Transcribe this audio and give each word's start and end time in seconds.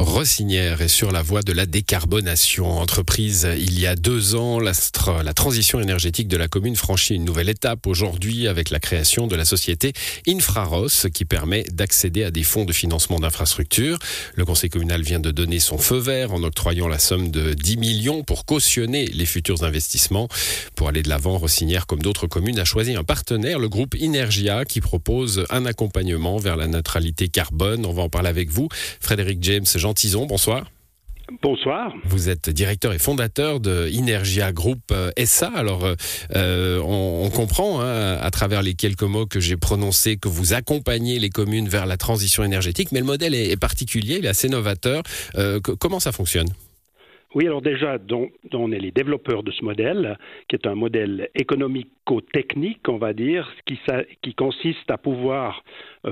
Rossinière 0.00 0.80
est 0.80 0.86
sur 0.86 1.10
la 1.10 1.22
voie 1.22 1.42
de 1.42 1.52
la 1.52 1.66
décarbonation. 1.66 2.70
Entreprise, 2.78 3.48
il 3.58 3.80
y 3.80 3.86
a 3.88 3.96
deux 3.96 4.36
ans, 4.36 4.60
la, 4.60 4.72
transition 5.34 5.80
énergétique 5.80 6.28
de 6.28 6.36
la 6.36 6.46
commune 6.46 6.76
franchit 6.76 7.16
une 7.16 7.24
nouvelle 7.24 7.48
étape 7.48 7.84
aujourd'hui 7.88 8.46
avec 8.46 8.70
la 8.70 8.78
création 8.78 9.26
de 9.26 9.34
la 9.34 9.44
société 9.44 9.92
Infraros 10.28 11.08
qui 11.12 11.24
permet 11.24 11.64
d'accéder 11.72 12.22
à 12.22 12.30
des 12.30 12.44
fonds 12.44 12.64
de 12.64 12.72
financement 12.72 13.18
d'infrastructures. 13.18 13.98
Le 14.36 14.44
conseil 14.44 14.70
communal 14.70 15.02
vient 15.02 15.18
de 15.18 15.32
donner 15.32 15.58
son 15.58 15.78
feu 15.78 15.98
vert 15.98 16.32
en 16.32 16.44
octroyant 16.44 16.86
la 16.86 17.00
somme 17.00 17.32
de 17.32 17.54
10 17.54 17.76
millions 17.78 18.22
pour 18.22 18.44
cautionner 18.44 19.06
les 19.06 19.26
futurs 19.26 19.64
investissements. 19.64 20.28
Pour 20.76 20.88
aller 20.88 21.02
de 21.02 21.08
l'avant, 21.08 21.38
Rossinière, 21.38 21.88
comme 21.88 22.02
d'autres 22.02 22.28
communes, 22.28 22.60
a 22.60 22.64
choisi 22.64 22.94
un 22.94 23.02
partenaire, 23.02 23.58
le 23.58 23.68
groupe 23.68 23.96
Inergia, 23.96 24.64
qui 24.64 24.80
propose 24.80 25.44
un 25.50 25.66
accompagnement 25.66 26.38
vers 26.38 26.56
la 26.56 26.68
neutralité 26.68 27.26
carbone. 27.28 27.84
On 27.84 27.92
va 27.92 28.02
en 28.02 28.08
parler 28.08 28.28
avec 28.28 28.50
vous. 28.50 28.68
Frédéric 29.00 29.42
James, 29.42 29.66
Tison, 29.94 30.26
bonsoir. 30.26 30.64
Bonsoir. 31.42 31.94
Vous 32.04 32.30
êtes 32.30 32.48
directeur 32.48 32.94
et 32.94 32.98
fondateur 32.98 33.60
de 33.60 33.88
Inergia 33.90 34.50
Group 34.50 34.78
euh, 34.92 35.10
SA. 35.24 35.50
Alors, 35.54 35.84
euh, 35.84 35.94
euh, 36.34 36.80
on, 36.82 37.28
comprend 37.28 37.80
hein, 37.80 38.16
à 38.18 38.30
travers 38.30 38.62
les 38.62 38.72
quelques 38.72 39.02
mots 39.02 39.26
que 39.26 39.38
j'ai 39.38 39.58
prononcés 39.58 40.16
que 40.16 40.28
vous 40.28 40.54
accompagnez 40.54 41.18
les 41.18 41.28
communes 41.28 41.68
vers 41.68 41.84
la 41.84 41.98
transition 41.98 42.44
énergétique, 42.44 42.92
mais 42.92 43.00
le 43.00 43.04
modèle 43.04 43.34
est, 43.34 43.60
particulier, 43.60 44.16
il 44.18 44.24
est 44.24 44.28
assez 44.28 44.48
novateur. 44.48 45.02
comment 45.78 46.00
ça 46.00 46.12
fonctionne? 46.12 46.48
Oui, 47.34 47.46
alors 47.46 47.60
déjà, 47.60 47.98
on 48.54 48.72
est 48.72 48.78
les 48.78 48.90
développeurs 48.90 49.42
de 49.42 49.50
ce 49.50 49.62
modèle, 49.62 50.16
qui 50.48 50.56
est 50.56 50.66
un 50.66 50.74
modèle 50.74 51.28
économico-technique, 51.34 52.88
on 52.88 52.96
va 52.96 53.12
dire, 53.12 53.52
qui, 53.66 53.78
qui 54.22 54.34
consiste 54.34 54.90
à 54.90 54.96
pouvoir 54.96 55.62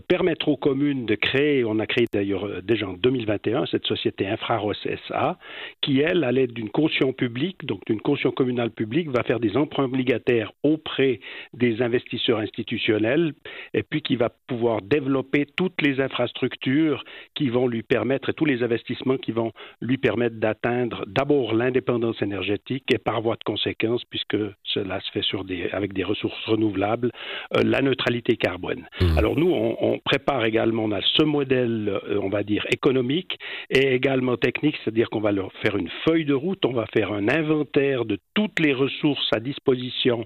permettre 0.09 0.49
aux 0.49 0.57
communes 0.57 1.07
de 1.07 1.15
créer, 1.15 1.65
on 1.65 1.79
a 1.79 1.87
créé 1.87 2.07
d'ailleurs 2.13 2.47
euh, 2.47 2.61
déjà 2.63 2.89
en 2.89 2.95
2021 2.95 3.67
cette 3.67 3.87
société 3.87 4.27
Infraros 4.27 4.75
SA, 5.09 5.39
qui 5.81 6.01
elle, 6.01 6.25
à 6.25 6.33
l'aide 6.33 6.53
d'une 6.53 6.71
caution 6.71 7.13
publique, 7.13 7.65
donc 7.65 7.85
d'une 7.87 8.01
caution 8.01 8.31
communale 8.31 8.71
publique, 8.71 9.11
va 9.11 9.23
faire 9.23 9.41
des 9.41 9.57
emprunts 9.57 9.85
obligataires 9.85 10.53
auprès 10.63 11.21
des 11.55 11.83
investisseurs 11.83 12.39
institutionnels, 12.39 13.35
et 13.75 13.83
puis 13.83 14.03
qui 14.03 14.17
va 14.17 14.31
pouvoir 14.47 14.83
développer 14.83 15.47
toutes 15.57 15.81
les 15.83 16.01
infrastructures 16.01 17.05
qui 17.35 17.49
vont 17.49 17.69
lui 17.69 17.83
permettre, 17.83 18.31
et 18.31 18.35
tous 18.35 18.45
les 18.45 18.63
investissements 18.63 19.17
qui 19.17 19.33
vont 19.33 19.53
lui 19.81 19.99
permettre 19.99 20.37
d'atteindre 20.37 21.05
d'abord 21.07 21.55
l'indépendance 21.55 22.21
énergétique 22.23 22.85
et 22.93 22.99
par 22.99 23.21
voie 23.21 23.37
de 23.37 23.45
conséquence, 23.45 24.03
puisque 24.09 24.37
cela 24.65 25.01
se 25.01 25.11
fait 25.11 25.23
sur 25.23 25.45
des, 25.45 25.69
avec 25.71 25.93
des 25.93 26.05
ressources 26.05 26.45
renouvelables, 26.47 27.11
euh, 27.57 27.63
la 27.65 27.83
neutralité 27.83 28.37
carbone. 28.37 28.87
Mmh. 29.01 29.19
Alors 29.19 29.37
nous, 29.39 29.51
on, 29.51 29.76
on, 29.81 29.99
prépare 29.99 30.45
également, 30.45 30.85
on 30.85 30.93
a 30.93 31.01
ce 31.17 31.23
modèle, 31.23 31.89
euh, 31.89 32.19
on 32.23 32.29
va 32.29 32.43
dire, 32.43 32.65
économique 32.71 33.39
et 33.71 33.95
également 33.95 34.37
technique, 34.37 34.77
c'est-à-dire 34.83 35.11
qu'on 35.11 35.21
va 35.21 35.33
leur 35.33 35.53
faire 35.63 35.77
une 35.77 35.91
feuille 36.07 36.25
de 36.25 36.35
route, 36.35 36.65
on 36.65 36.73
va 36.73 36.87
faire 36.95 37.13
un 37.13 37.29
inventaire 37.29 38.05
de 38.05 38.19
toutes 38.35 38.61
les 38.61 38.73
ressources 38.73 39.29
à 39.35 39.41
disposition 39.41 40.25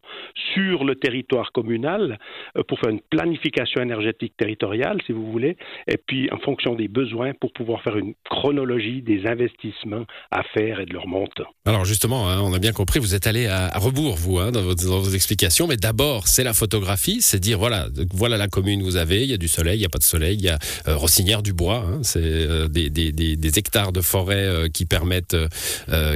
sur 0.55 0.85
le 0.85 0.95
territoire 0.95 1.53
communal 1.53 2.19
euh, 2.57 2.63
pour 2.63 2.79
faire 2.79 2.91
une 2.91 3.01
planification 3.01 3.83
énergétique 3.83 4.35
territoriale, 4.37 4.99
si 5.07 5.13
vous 5.13 5.31
voulez, 5.31 5.57
et 5.87 5.97
puis 5.97 6.31
en 6.33 6.39
fonction 6.39 6.75
des 6.75 6.89
besoins 6.89 7.33
pour 7.35 7.53
pouvoir 7.53 7.83
faire 7.83 7.97
une 7.97 8.15
chronologie 8.29 9.03
des 9.03 9.27
investissements 9.27 10.05
à 10.31 10.43
faire 10.43 10.81
et 10.81 10.87
de 10.87 10.93
leur 10.93 11.07
montant. 11.07 11.47
Alors 11.67 11.85
justement, 11.85 12.29
hein, 12.29 12.41
on 12.43 12.53
a 12.53 12.59
bien 12.59 12.73
compris, 12.73 12.99
vous 12.99 13.15
êtes 13.15 13.27
allé 13.27 13.47
à, 13.47 13.71
rebours, 13.79 14.17
vous, 14.17 14.39
hein, 14.39 14.53
dans, 14.53 14.63
vos, 14.63 15.11
explications, 15.11 15.67
mais 15.67 15.77
d'abord, 15.77 16.29
c'est 16.29 16.45
la 16.45 16.53
photographie, 16.53 17.19
c'est 17.21 17.41
dire, 17.41 17.59
voilà, 17.59 17.87
voilà 18.13 18.37
la 18.37 18.49
commune 18.49 18.83
vous 18.83 18.97
avez, 18.97 19.23
il 19.23 19.31
y 19.31 19.35
a 19.35 19.37
du 19.41 19.49
soleil, 19.49 19.79
il 19.79 19.81
n'y 19.81 19.87
a 19.87 19.89
pas 19.89 19.99
de 19.99 20.05
soleil, 20.05 20.37
il 20.37 20.45
y 20.45 20.49
a 20.49 20.59
euh, 20.87 20.97
Rossinière 20.97 21.43
du 21.43 21.53
bois, 21.53 21.85
hein, 21.87 22.01
c'est 22.05 22.21
euh, 22.23 22.69
des, 22.69 23.59
hectares 23.59 23.91
de 23.91 24.01
forêt 24.01 24.47
euh, 24.47 24.69
qui 24.69 24.87
permettent, 24.87 25.37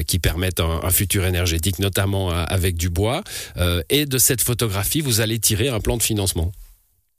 qui 0.06 0.18
permettent 0.20 0.60
un, 0.60 0.90
futur 0.90 1.24
énergétique, 1.24 1.80
notamment 1.80 2.30
avec 2.30 2.76
du 2.76 2.90
bois. 2.90 3.22
et 3.90 4.04
de 4.06 4.18
cette 4.18 4.42
photographie, 4.42 5.00
vous 5.00 5.20
allez 5.20 5.38
tirer 5.38 5.68
un 5.68 5.80
plan 5.80 5.96
de 5.96 6.02
financement. 6.02 6.52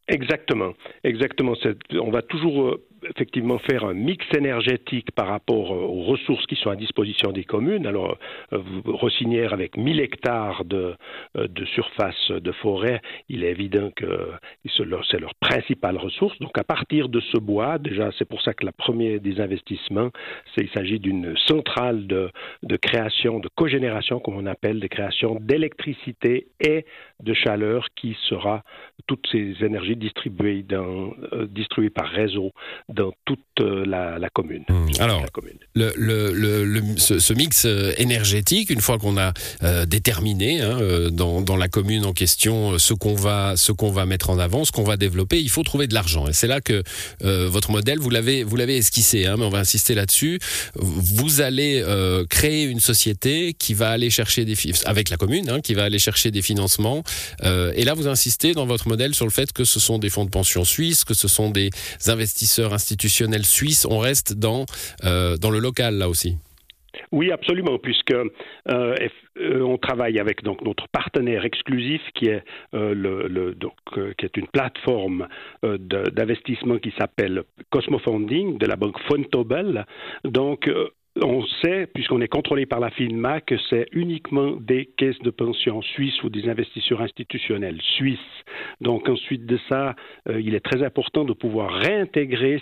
Exactement, 0.07 0.73
exactement. 1.03 1.55
On 1.91 2.11
va 2.11 2.21
toujours 2.21 2.77
effectivement 3.09 3.57
faire 3.59 3.85
un 3.85 3.93
mix 3.93 4.25
énergétique 4.35 5.11
par 5.11 5.27
rapport 5.27 5.71
euh, 5.71 5.77
aux 5.77 6.03
ressources 6.03 6.45
qui 6.47 6.55
sont 6.55 6.69
à 6.69 6.75
disposition 6.75 7.31
des 7.31 7.43
communes. 7.43 7.85
Alors, 7.85 8.17
euh, 8.53 8.59
Rossinière, 8.85 9.53
avec 9.53 9.77
1000 9.77 9.99
hectares 9.99 10.65
de, 10.65 10.95
euh, 11.37 11.47
de 11.47 11.65
surface 11.65 12.31
de 12.31 12.51
forêt, 12.51 13.01
il 13.29 13.43
est 13.43 13.51
évident 13.51 13.91
que 13.95 14.31
c'est 14.75 14.85
leur, 14.85 15.35
principale 15.39 15.97
ressource. 15.97 16.37
Donc, 16.39 16.57
à 16.57 16.63
partir 16.63 17.09
de 17.09 17.19
ce 17.19 17.37
bois, 17.37 17.77
déjà, 17.77 18.09
c'est 18.17 18.27
pour 18.27 18.41
ça 18.41 18.53
que 18.53 18.65
la 18.65 18.71
première 18.71 19.19
des 19.19 19.39
investissements, 19.39 20.09
il 20.57 20.69
s'agit 20.69 20.99
d'une 20.99 21.35
centrale 21.37 22.07
de, 22.07 22.31
création, 22.77 23.39
de 23.39 23.49
cogénération, 23.55 24.19
comme 24.19 24.37
on 24.37 24.45
appelle, 24.45 24.79
de 24.79 24.87
création 24.87 25.37
d'électricité 25.39 26.47
et 26.59 26.85
de 27.21 27.33
chaleur 27.33 27.87
qui 27.95 28.17
sera 28.27 28.63
toutes 29.07 29.27
ces 29.31 29.55
énergies 29.61 29.95
distribuées 29.95 30.65
par 31.89 32.07
réseau 32.07 32.51
dans 32.95 33.11
toute 33.25 33.39
euh, 33.59 33.85
la, 33.85 34.29
commune. 34.33 34.63
Mmh. 34.69 34.87
Alors, 34.99 35.25
Le, 35.75 35.93
le, 35.95 36.81
ce, 36.97 37.33
mix 37.33 37.65
euh, 37.65 37.93
énergétique, 37.97 38.69
une 38.69 38.81
fois 38.81 38.97
qu'on 38.97 39.17
a 39.17 39.33
euh, 39.63 39.85
déterminé 39.85 40.61
hein, 40.61 40.79
dans, 41.11 41.41
dans, 41.41 41.55
la 41.55 41.67
commune 41.67 42.05
en 42.05 42.13
question 42.13 42.77
ce 42.79 42.93
qu'on 42.93 43.13
va, 43.13 43.55
ce 43.55 43.71
qu'on 43.71 43.91
va 43.91 44.05
mettre 44.05 44.29
en 44.29 44.39
avant, 44.39 44.65
ce 44.65 44.71
qu'on 44.71 44.83
va 44.83 44.97
développer, 44.97 45.41
il 45.41 45.49
faut 45.49 45.63
trouver 45.63 45.87
de 45.87 45.93
l'argent. 45.93 46.27
Et 46.27 46.33
c'est 46.33 46.47
là 46.47 46.61
que 46.61 46.83
votre 47.21 47.71
modèle, 47.71 47.99
vous 47.99 48.09
l'avez, 48.09 48.43
vous 48.43 48.55
l'avez 48.55 48.77
esquissé, 48.77 49.25
hein, 49.25 49.35
mais 49.37 49.45
on 49.45 49.49
va 49.49 49.59
insister 49.59 49.95
là-dessus. 49.95 50.39
Vous 50.75 51.41
allez 51.41 51.83
créer 52.29 52.63
une 52.65 52.79
société 52.79 53.53
qui 53.53 53.73
va 53.73 53.89
aller 53.89 54.09
chercher 54.09 54.45
des 54.45 54.55
avec 54.85 55.09
la 55.09 55.17
commune, 55.17 55.49
hein, 55.49 55.61
qui 55.61 55.73
va 55.73 55.83
aller 55.83 55.99
chercher 55.99 56.31
des 56.31 56.41
financements. 56.41 57.03
et 57.43 57.83
là, 57.83 57.93
vous 57.93 58.07
insistez 58.07 58.53
dans 58.53 58.65
votre 58.65 58.87
modèle 58.87 59.13
sur 59.13 59.25
le 59.25 59.31
fait 59.31 59.51
que 59.51 59.63
ce 59.63 59.79
sont 59.79 59.97
des 59.97 60.09
fonds 60.09 60.25
de 60.25 60.29
pension 60.29 60.63
suisses, 60.65 61.03
que 61.03 61.13
ce 61.13 61.27
sont 61.27 61.49
des 61.49 61.69
investisseurs 62.07 62.73
institutionnel 62.85 63.43
suisse, 63.43 63.87
on 63.89 63.97
reste 63.97 64.37
dans, 64.37 64.65
euh, 65.03 65.37
dans 65.37 65.49
le 65.49 65.59
local 65.59 65.95
là 65.95 66.07
aussi. 66.07 66.37
Oui, 67.11 67.29
absolument, 67.31 67.77
puisque 67.77 68.13
euh, 68.13 68.29
euh, 68.69 69.61
on 69.61 69.77
travaille 69.77 70.17
avec 70.17 70.43
donc 70.43 70.61
notre 70.61 70.87
partenaire 70.87 71.43
exclusif 71.43 72.01
qui 72.13 72.27
est 72.27 72.43
le, 72.71 73.53
donc, 73.53 73.73
qui 74.17 74.25
est 74.25 74.37
une 74.37 74.47
plateforme 74.47 75.27
d'investissement 75.61 76.77
qui 76.77 76.93
s'appelle 76.97 77.43
Cosmofunding 77.69 78.57
de 78.57 78.65
la 78.65 78.77
banque 78.77 78.99
Fontobel. 79.09 79.85
Donc 80.23 80.69
on 81.21 81.45
sait, 81.63 81.87
puisqu'on 81.93 82.19
est 82.19 82.27
contrôlé 82.27 82.65
par 82.65 82.81
la 82.81 82.89
FINMA, 82.89 83.39
que 83.39 83.55
c'est 83.69 83.87
uniquement 83.93 84.57
des 84.59 84.89
caisses 84.97 85.19
de 85.19 85.29
pension 85.29 85.81
suisses 85.81 86.21
ou 86.23 86.29
des 86.29 86.49
investisseurs 86.49 87.01
institutionnels 87.01 87.79
suisses. 87.95 88.19
Donc 88.81 89.07
ensuite 89.07 89.45
de 89.45 89.57
ça, 89.69 89.95
euh, 90.29 90.41
il 90.41 90.55
est 90.55 90.59
très 90.59 90.83
important 90.83 91.23
de 91.23 91.31
pouvoir 91.31 91.71
réintégrer 91.71 92.61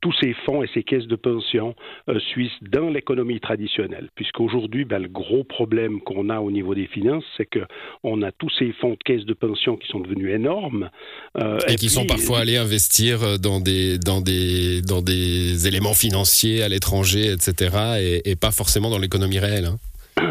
tous 0.00 0.14
ces 0.20 0.34
fonds 0.46 0.62
et 0.62 0.68
ces 0.72 0.84
caisses 0.84 1.06
de 1.06 1.16
pension 1.16 1.74
euh, 2.08 2.20
suisses 2.30 2.52
dans 2.62 2.88
l'économie 2.88 3.40
traditionnelle, 3.40 4.10
puisqu'aujourd'hui, 4.14 4.84
ben, 4.84 5.00
le 5.00 5.08
gros 5.08 5.42
problème 5.42 6.00
qu'on 6.00 6.30
a 6.30 6.40
au 6.40 6.52
niveau 6.52 6.76
des 6.76 6.86
finances, 6.86 7.24
c'est 7.36 7.48
qu'on 7.48 8.22
a 8.22 8.30
tous 8.30 8.50
ces 8.58 8.72
fonds 8.80 8.92
de 8.92 9.02
caisses 9.04 9.24
de 9.24 9.34
pension 9.34 9.76
qui 9.76 9.88
sont 9.88 10.00
devenus 10.00 10.32
énormes. 10.32 10.88
Euh, 11.36 11.58
et, 11.68 11.74
qui 11.74 11.88
sont 11.88 12.06
parfois 12.06 12.40
allés 12.40 12.56
investir 12.56 13.40
dans 13.40 13.58
des, 13.58 13.98
dans, 13.98 14.20
des, 14.20 14.82
dans 14.82 15.02
des 15.02 15.66
éléments 15.66 15.94
financiers 15.94 16.62
à 16.62 16.68
l'étranger, 16.68 17.32
etc 17.32 17.71
et, 17.98 18.36
pas 18.36 18.50
forcément 18.50 18.90
dans 18.90 18.98
l'économie 18.98 19.38
réelle. 19.38 19.66
Hein. 19.66 19.78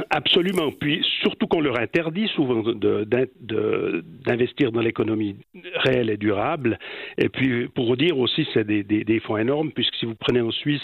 Absolument. 0.09 0.71
Puis 0.71 1.03
surtout 1.21 1.47
qu'on 1.47 1.61
leur 1.61 1.79
interdit 1.79 2.27
souvent 2.35 2.63
d'investir 2.73 4.71
dans 4.71 4.81
l'économie 4.81 5.37
réelle 5.75 6.09
et 6.09 6.17
durable. 6.17 6.77
Et 7.17 7.29
puis 7.29 7.67
pour 7.69 7.97
dire 7.97 8.17
aussi, 8.17 8.47
c'est 8.53 8.65
des, 8.65 9.19
fonds 9.21 9.37
énormes, 9.37 9.71
puisque 9.71 9.95
si 9.95 10.05
vous 10.05 10.15
prenez 10.15 10.41
en 10.41 10.51
Suisse, 10.51 10.81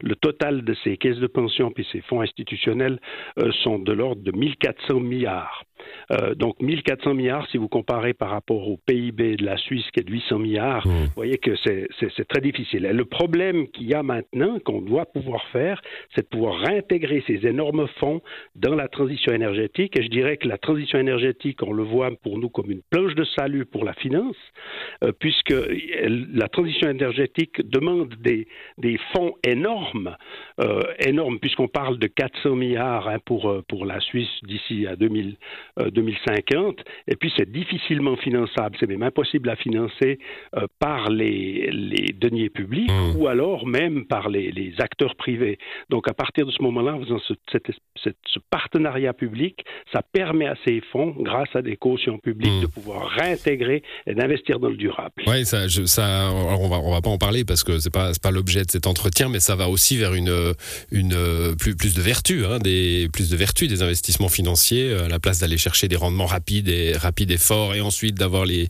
le 0.00 0.16
total 0.16 0.64
de 0.64 0.74
ces 0.82 0.96
caisses 0.96 1.18
de 1.18 1.26
pension 1.26 1.70
puis 1.70 1.86
ces 1.92 2.00
fonds 2.02 2.22
institutionnels 2.22 3.00
euh, 3.38 3.50
sont 3.62 3.78
de 3.78 3.92
l'ordre 3.92 4.22
de 4.22 4.32
1400 4.32 5.00
milliards. 5.00 5.64
Euh, 6.12 6.34
donc 6.34 6.60
1400 6.60 7.14
milliards, 7.14 7.46
si 7.50 7.56
vous 7.56 7.68
comparez 7.68 8.14
par 8.14 8.30
rapport 8.30 8.68
au 8.68 8.78
PIB 8.86 9.36
de 9.36 9.44
la 9.44 9.56
Suisse 9.56 9.84
qui 9.92 10.00
est 10.00 10.04
de 10.04 10.10
800 10.10 10.38
milliards, 10.38 10.86
mmh. 10.86 10.90
vous 10.90 11.12
voyez 11.16 11.38
que 11.38 11.54
c'est 11.56 12.28
très 12.28 12.40
difficile. 12.40 12.84
Et 12.84 12.92
le 12.92 13.04
problème 13.04 13.68
qu'il 13.68 13.88
y 13.88 13.94
a 13.94 14.02
maintenant, 14.02 14.58
qu'on 14.60 14.80
doit 14.80 15.06
pouvoir 15.06 15.42
faire, 15.52 15.80
c'est 16.14 16.22
de 16.22 16.26
pouvoir 16.26 16.58
réintégrer 16.60 17.22
ces 17.26 17.46
énormes 17.46 17.86
fonds 17.98 18.20
dans 18.56 18.74
la 18.74 18.88
transition 18.88 19.32
énergétique. 19.32 19.96
Et 19.98 20.02
je 20.02 20.08
dirais 20.08 20.36
que 20.36 20.48
la 20.48 20.58
transition 20.58 20.98
énergétique, 20.98 21.62
on 21.62 21.72
le 21.72 21.84
voit 21.84 22.10
pour 22.22 22.38
nous 22.38 22.48
comme 22.48 22.70
une 22.70 22.82
planche 22.90 23.14
de 23.14 23.24
salut 23.36 23.64
pour 23.64 23.84
la 23.84 23.92
finance, 23.94 24.36
euh, 25.04 25.12
puisque 25.18 25.54
la 26.34 26.48
transition 26.48 26.90
énergétique 26.90 27.60
demande 27.68 28.14
des, 28.20 28.48
des 28.78 28.98
fonds 29.12 29.34
énormes, 29.44 30.16
euh, 30.60 30.82
énormes, 30.98 31.38
puisqu'on 31.38 31.68
parle 31.68 31.98
de 31.98 32.06
400 32.06 32.56
milliards 32.56 33.08
hein, 33.08 33.18
pour, 33.24 33.62
pour 33.68 33.86
la 33.86 34.00
Suisse 34.00 34.28
d'ici 34.42 34.86
à 34.86 34.96
2000. 34.96 35.36
2050. 35.78 36.80
Et 37.08 37.16
puis, 37.16 37.32
c'est 37.36 37.50
difficilement 37.50 38.16
finançable, 38.16 38.76
c'est 38.78 38.86
même 38.86 39.02
impossible 39.02 39.48
à 39.48 39.56
financer 39.56 40.18
par 40.78 41.10
les, 41.10 41.70
les, 41.72 42.12
deniers 42.12 42.50
publics 42.50 42.90
mmh. 42.90 43.16
ou 43.16 43.28
alors 43.28 43.66
même 43.66 44.04
par 44.06 44.28
les, 44.28 44.50
les, 44.50 44.74
acteurs 44.78 45.14
privés. 45.16 45.58
Donc, 45.88 46.08
à 46.08 46.14
partir 46.14 46.46
de 46.46 46.50
ce 46.50 46.62
moment-là, 46.62 46.94
en 46.94 47.00
faisant 47.00 47.18
ce, 47.26 47.34
ce, 47.96 48.38
partenariat 48.50 49.12
public, 49.12 49.64
ça 49.92 50.02
permet 50.02 50.46
à 50.46 50.54
ces 50.64 50.80
fonds, 50.92 51.14
grâce 51.18 51.48
à 51.54 51.62
des 51.62 51.76
cautions 51.76 52.18
publiques, 52.18 52.60
mmh. 52.60 52.62
de 52.62 52.66
pouvoir 52.66 53.08
réintégrer 53.08 53.82
et 54.06 54.14
d'investir 54.14 54.58
dans 54.58 54.68
le 54.68 54.76
durable. 54.76 55.22
Oui, 55.26 55.44
ça, 55.44 55.68
ça, 55.68 56.30
on 56.32 56.68
va, 56.68 56.78
on 56.78 56.90
va 56.90 57.00
pas 57.00 57.10
en 57.10 57.18
parler 57.18 57.44
parce 57.44 57.64
que 57.64 57.78
c'est 57.78 57.92
pas, 57.92 58.12
pas 58.22 58.30
l'objet 58.30 58.64
de 58.64 58.70
cet 58.70 58.86
entretien, 58.86 59.28
mais 59.28 59.40
ça 59.40 59.56
va 59.56 59.68
aussi 59.68 59.96
vers 59.96 60.14
une, 60.14 60.54
une 60.90 61.54
plus, 61.58 61.76
plus 61.76 61.94
de 61.94 62.00
vertu, 62.00 62.44
hein, 62.44 62.58
des, 62.58 63.08
plus 63.12 63.30
de 63.30 63.36
vertu 63.36 63.66
des 63.66 63.82
investissements 63.82 64.28
financiers, 64.28 64.94
à 64.94 65.08
la 65.08 65.18
place 65.18 65.40
d'aller 65.40 65.58
chercher 65.60 65.86
des 65.88 65.96
rendements 65.96 66.26
rapides 66.26 66.68
et 66.68 66.96
rapides 66.96 67.30
et 67.30 67.38
forts, 67.38 67.74
et 67.74 67.80
ensuite 67.80 68.16
d'avoir 68.16 68.44
les, 68.44 68.68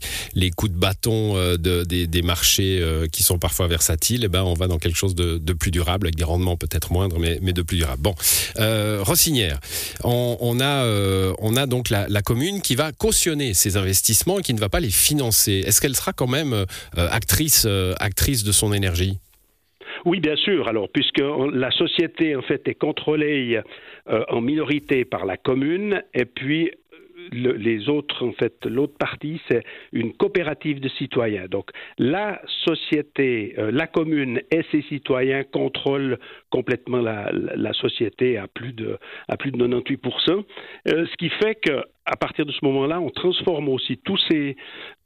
coups 0.55 0.71
de 0.71 0.77
bâton 0.77 1.37
euh, 1.37 1.57
de, 1.57 1.83
des, 1.83 2.21
marchés 2.21 2.79
euh, 2.81 3.07
qui 3.07 3.23
sont 3.23 3.39
parfois 3.39 3.67
versatiles. 3.67 4.21
Eh 4.25 4.27
ben, 4.27 4.43
on 4.43 4.53
va 4.53 4.67
dans 4.67 4.77
quelque 4.77 4.97
chose 4.97 5.15
de, 5.15 5.53
plus 5.53 5.71
durable, 5.71 6.07
avec 6.07 6.15
des 6.15 6.23
rendements 6.23 6.57
peut-être 6.57 6.91
moindres, 6.91 7.17
mais, 7.19 7.39
de 7.53 7.61
plus 7.61 7.77
durable. 7.77 8.01
Bon, 8.01 8.15
euh, 8.59 8.99
Rossinière, 9.01 9.59
on, 10.03 10.57
euh, 10.61 11.33
a 11.55 11.65
donc 11.65 11.89
la, 11.89 12.21
commune 12.21 12.61
qui 12.61 12.75
va 12.75 12.91
cautionner 12.91 13.53
ces 13.53 13.77
investissements 13.77 14.39
et 14.39 14.41
qui 14.43 14.53
ne 14.53 14.59
va 14.59 14.69
pas 14.69 14.79
les 14.79 14.91
financer. 14.91 15.63
Est-ce 15.65 15.81
qu'elle 15.81 15.95
sera 15.95 16.13
quand 16.13 16.27
même 16.27 16.65
actrice, 16.95 17.67
actrice 17.99 18.43
de 18.43 18.51
son 18.51 18.73
énergie? 18.73 19.17
Oui, 20.05 20.19
bien 20.19 20.35
sûr. 20.35 20.67
Alors, 20.67 20.87
puisque 20.89 21.21
la 21.53 21.71
société 21.71 22.35
en 22.35 22.41
fait 22.41 22.67
est 22.67 22.75
contrôlée 22.75 23.59
en 24.07 24.41
minorité 24.41 25.05
par 25.05 25.25
la 25.25 25.37
commune, 25.37 26.03
et 26.13 26.25
puis 26.25 26.71
le, 27.31 27.53
les 27.53 27.89
autres, 27.89 28.25
en 28.25 28.31
fait, 28.33 28.65
l'autre 28.65 28.97
partie, 28.97 29.41
c'est 29.49 29.63
une 29.91 30.13
coopérative 30.13 30.79
de 30.79 30.89
citoyens. 30.89 31.45
Donc, 31.47 31.71
la 31.97 32.41
société, 32.65 33.55
euh, 33.57 33.71
la 33.71 33.87
commune 33.87 34.41
et 34.51 34.61
ses 34.71 34.81
citoyens 34.83 35.43
contrôlent 35.43 36.19
complètement 36.49 37.01
la, 37.01 37.31
la, 37.31 37.73
société 37.73 38.37
à 38.37 38.47
plus 38.47 38.73
de, 38.73 38.97
à 39.27 39.37
plus 39.37 39.51
de 39.51 39.57
98%, 39.57 40.31
euh, 40.31 41.05
ce 41.05 41.15
qui 41.17 41.29
fait 41.29 41.55
que 41.55 41.83
à 42.05 42.17
partir 42.17 42.45
de 42.45 42.51
ce 42.51 42.65
moment-là, 42.65 42.99
on 42.99 43.09
transforme 43.09 43.69
aussi 43.69 43.97
tous 43.97 44.19
ces, 44.29 44.55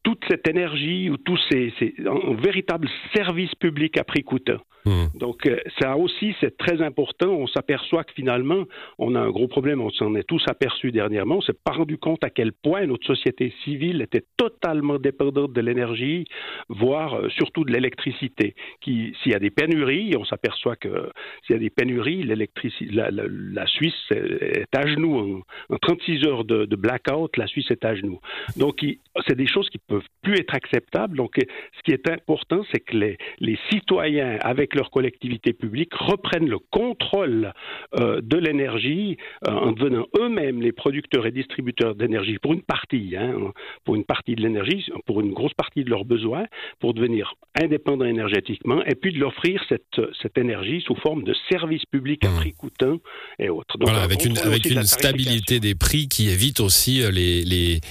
toute 0.06 0.24
cette 0.30 0.48
énergie 0.48 1.10
ou 1.10 1.18
tous 1.18 1.40
ces, 1.50 1.74
ces 1.80 1.94
en, 2.08 2.32
en 2.32 2.34
véritable 2.36 2.88
service 3.14 3.54
public 3.56 3.98
à 3.98 4.04
prix 4.04 4.24
coûteux. 4.24 4.60
Mmh. 4.86 5.06
Donc, 5.16 5.48
euh, 5.48 5.58
ça 5.82 5.98
aussi, 5.98 6.36
c'est 6.40 6.58
très 6.58 6.82
important. 6.82 7.30
On 7.30 7.48
s'aperçoit 7.48 8.04
que 8.04 8.14
finalement, 8.14 8.66
on 9.00 9.16
a 9.16 9.20
un 9.20 9.32
gros 9.32 9.48
problème. 9.48 9.82
On 9.82 9.90
s'en 9.90 10.14
est 10.16 10.24
tous 10.24 10.44
aperçus 10.48 10.92
dernièrement. 10.92 11.38
On 11.38 11.42
s'est 11.42 11.54
pas 11.54 11.72
rendu 11.72 11.98
compte 11.98 12.24
à 12.24 12.30
quel 12.30 12.54
point 12.54 12.86
notre 12.86 13.06
société 13.08 13.52
civile 13.64 14.04
était 14.04 14.24
totalement 14.38 15.00
dépendante 15.00 15.54
de 15.54 15.62
l'énergie, 15.62 16.26
voire 16.70 17.16
euh, 17.16 17.30
surtout 17.30 17.64
de 17.64 17.74
l'électricité. 17.74 18.54
Qui, 18.82 19.16
s'il 19.24 19.32
y 19.32 19.36
a 19.36 19.40
des 19.40 19.50
pénuries, 19.50 20.16
on 20.18 20.26
s'aperçoit 20.26 20.76
que 20.76 21.10
s'il 21.46 21.56
y 21.56 21.58
a 21.58 21.60
des 21.60 21.72
pénuries, 21.72 22.22
l'électricité, 22.22 22.94
la, 22.94 23.10
la, 23.10 23.24
la, 23.28 23.66
Suisse 23.66 23.96
est 24.12 24.76
à 24.76 24.86
genoux. 24.86 25.44
En, 25.70 25.74
en 25.74 25.78
36 25.78 26.26
heures 26.28 26.46
de, 26.46 26.66
de, 26.66 26.76
blackout, 26.76 27.36
la 27.38 27.48
Suisse 27.48 27.72
est 27.72 27.84
à 27.84 27.96
genoux. 27.96 28.20
Donc, 28.56 28.86
c'est 29.28 29.36
des 29.36 29.48
choses 29.48 29.68
qui 29.70 29.80
peuvent 29.80 29.95
plus 30.22 30.36
être 30.40 30.56
acceptables. 30.56 31.18
Donc, 31.18 31.36
ce 31.38 31.84
qui 31.84 31.92
est 31.92 32.10
important, 32.10 32.64
c'est 32.72 32.80
que 32.80 32.98
les, 32.98 33.18
les 33.40 33.58
citoyens, 33.72 34.38
avec 34.42 34.76
leurs 34.76 34.92
collectivités 34.92 35.54
publiques 35.54 35.94
reprennent 35.94 36.48
le 36.48 36.60
contrôle 36.60 37.54
euh, 38.00 38.22
de 38.22 38.38
l'énergie 38.38 39.18
euh, 39.48 39.52
en 39.52 39.72
devenant 39.72 40.06
eux-mêmes 40.20 40.62
les 40.62 40.72
producteurs 40.72 41.26
et 41.26 41.32
distributeurs 41.32 41.96
d'énergie 41.96 42.38
pour 42.40 42.54
une 42.54 42.62
partie, 42.62 43.16
hein, 43.18 43.52
pour 43.84 43.96
une 43.96 44.06
partie 44.06 44.36
de 44.36 44.42
l'énergie, 44.42 44.86
pour 45.06 45.22
une 45.22 45.34
grosse 45.34 45.54
partie 45.54 45.84
de 45.84 45.90
leurs 45.90 46.06
besoins, 46.06 46.46
pour 46.80 46.94
devenir 46.94 47.34
indépendants 47.56 48.06
énergétiquement, 48.06 48.84
et 48.86 48.96
puis 48.96 49.14
de 49.14 49.20
l'offrir 49.20 49.64
cette, 49.70 50.02
cette 50.22 50.38
énergie 50.38 50.82
sous 50.82 50.96
forme 50.96 51.24
de 51.24 51.36
services 51.50 51.86
publics 51.86 52.24
à 52.26 52.30
mmh. 52.30 52.36
prix 52.36 52.54
coûteux 52.54 53.00
et 53.40 53.50
autres. 53.50 53.78
Donc, 53.78 53.90
voilà, 53.90 54.04
avec 54.04 54.26
une, 54.26 54.38
avec 54.38 54.66
une 54.66 54.84
stabilité 54.84 55.60
des 55.60 55.76
prix 55.76 56.08
qui 56.08 56.30
évite 56.30 56.60
aussi 56.60 57.02
euh, 57.02 57.12
les, 57.12 57.44
les, 57.44 57.82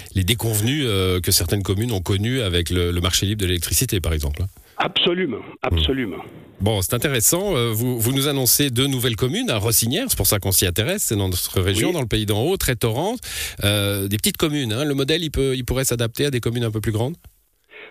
euh, 0.84 1.20
que 1.20 1.30
certaines 1.30 1.62
communes 1.62 1.92
ont 1.92 1.93
connus 2.00 2.40
avec 2.40 2.70
le, 2.70 2.90
le 2.90 3.00
marché 3.00 3.26
libre 3.26 3.42
de 3.42 3.46
l'électricité, 3.46 4.00
par 4.00 4.12
exemple. 4.12 4.42
Absolument, 4.76 5.42
absolument. 5.62 6.22
Bon, 6.60 6.80
c'est 6.82 6.94
intéressant. 6.94 7.56
Euh, 7.56 7.72
vous, 7.72 8.00
vous, 8.00 8.12
nous 8.12 8.28
annoncez 8.28 8.70
deux 8.70 8.86
nouvelles 8.86 9.16
communes 9.16 9.50
à 9.50 9.58
Rossinière, 9.58 10.06
c'est 10.08 10.16
pour 10.16 10.26
ça 10.26 10.38
qu'on 10.38 10.52
s'y 10.52 10.66
intéresse. 10.66 11.02
C'est 11.02 11.16
dans 11.16 11.28
notre 11.28 11.60
région, 11.60 11.88
oui. 11.88 11.94
dans 11.94 12.00
le 12.00 12.06
pays 12.06 12.26
d'en 12.26 12.42
haut, 12.42 12.56
très 12.56 12.76
torrente. 12.76 13.20
Euh, 13.64 14.08
des 14.08 14.16
petites 14.16 14.36
communes. 14.36 14.72
Hein. 14.72 14.84
Le 14.84 14.94
modèle, 14.94 15.22
il, 15.22 15.30
peut, 15.30 15.54
il 15.56 15.64
pourrait 15.64 15.84
s'adapter 15.84 16.26
à 16.26 16.30
des 16.30 16.40
communes 16.40 16.64
un 16.64 16.70
peu 16.70 16.80
plus 16.80 16.92
grandes? 16.92 17.16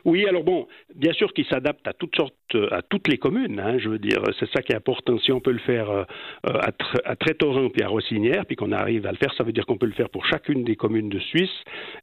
Oui, 0.05 0.25
alors 0.27 0.43
bon, 0.43 0.67
bien 0.95 1.13
sûr 1.13 1.33
qu'il 1.33 1.45
s'adapte 1.45 1.87
à 1.87 1.93
toutes 1.93 2.15
sortes, 2.15 2.33
à 2.71 2.81
toutes 2.81 3.07
les 3.07 3.17
communes. 3.17 3.59
Hein, 3.59 3.77
je 3.79 3.89
veux 3.89 3.99
dire, 3.99 4.21
c'est 4.39 4.49
ça 4.51 4.61
qui 4.61 4.73
est 4.73 4.75
important. 4.75 5.17
Si 5.19 5.31
on 5.31 5.39
peut 5.39 5.51
le 5.51 5.59
faire 5.59 5.89
euh, 5.89 6.03
à, 6.43 6.71
à 7.05 7.15
Trétorin 7.15 7.69
puis 7.69 7.83
à 7.83 7.87
Rossinière, 7.87 8.45
puis 8.45 8.55
qu'on 8.55 8.71
arrive 8.71 9.05
à 9.05 9.11
le 9.11 9.17
faire, 9.17 9.33
ça 9.37 9.43
veut 9.43 9.53
dire 9.53 9.65
qu'on 9.65 9.77
peut 9.77 9.85
le 9.85 9.93
faire 9.93 10.09
pour 10.09 10.25
chacune 10.25 10.63
des 10.63 10.75
communes 10.75 11.09
de 11.09 11.19
Suisse, 11.19 11.49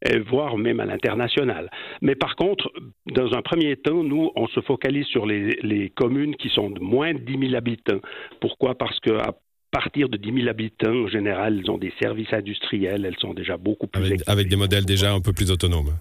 et 0.07 0.19
voire 0.19 0.57
même 0.57 0.81
à 0.81 0.87
l'international. 0.87 1.71
Mais 2.01 2.15
par 2.15 2.37
contre, 2.37 2.73
dans 3.07 3.35
un 3.35 3.43
premier 3.43 3.77
temps, 3.77 4.03
nous, 4.03 4.31
on 4.35 4.47
se 4.49 4.61
focalise 4.61 5.07
sur 5.07 5.27
les, 5.27 5.93
communes 5.95 6.37
qui 6.37 6.49
sont 6.49 6.71
de 6.71 6.81
moins 6.81 7.13
de 7.13 7.19
10 7.19 7.49
000 7.49 7.55
habitants. 7.55 8.01
Pourquoi? 8.41 8.77
Parce 8.77 8.99
que 9.01 9.11
à 9.11 9.35
partir 9.71 10.09
de 10.09 10.17
10 10.17 10.33
000 10.43 10.49
habitants, 10.49 11.05
en 11.05 11.09
général, 11.09 11.59
elles 11.59 11.71
ont 11.71 11.79
des 11.79 11.93
services 12.01 12.33
industriels, 12.33 13.05
elles 13.05 13.19
sont 13.19 13.35
déjà 13.35 13.57
beaucoup 13.57 13.87
plus... 13.87 14.17
Avec 14.27 14.49
des 14.49 14.57
modèles 14.57 14.85
déjà 14.85 15.13
un 15.13 15.21
peu 15.21 15.33
plus 15.33 15.51
autonomes 15.51 15.93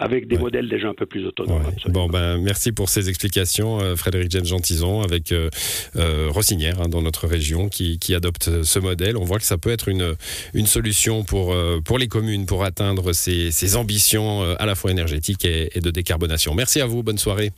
avec 0.00 0.26
des 0.26 0.36
ouais. 0.36 0.42
modèles 0.42 0.68
déjà 0.68 0.88
un 0.88 0.94
peu 0.94 1.04
plus 1.04 1.26
autonomes. 1.26 1.62
Ouais. 1.62 1.92
Bon, 1.92 2.08
ben, 2.08 2.38
merci 2.38 2.72
pour 2.72 2.88
ces 2.88 3.10
explications, 3.10 3.80
euh, 3.80 3.96
Frédéric 3.96 4.30
Jeanne 4.30 4.46
Gentison, 4.46 5.02
avec 5.02 5.30
euh, 5.30 5.50
euh, 5.96 6.28
Rossinière, 6.30 6.80
hein, 6.80 6.88
dans 6.88 7.02
notre 7.02 7.26
région, 7.26 7.68
qui, 7.68 7.98
qui, 7.98 8.14
adopte 8.14 8.62
ce 8.62 8.78
modèle. 8.78 9.18
On 9.18 9.24
voit 9.24 9.38
que 9.38 9.44
ça 9.44 9.58
peut 9.58 9.70
être 9.70 9.88
une, 9.88 10.14
une 10.54 10.64
solution 10.64 11.22
pour, 11.22 11.52
euh, 11.52 11.80
pour 11.84 11.98
les 11.98 12.08
communes 12.08 12.46
pour 12.46 12.64
atteindre 12.64 13.12
ces, 13.12 13.50
ces 13.50 13.76
ambitions 13.76 14.40
à 14.58 14.64
la 14.64 14.74
fois 14.74 14.90
énergétiques 14.90 15.44
et, 15.44 15.68
et 15.76 15.80
de 15.80 15.90
décarbonation. 15.90 16.54
Merci 16.54 16.80
à 16.80 16.86
vous, 16.86 17.02
bonne 17.02 17.18
soirée. 17.18 17.50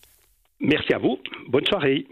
Merci 0.61 0.93
à 0.95 0.99
vous, 0.99 1.19
bonne 1.49 1.67
soirée. 1.67 2.07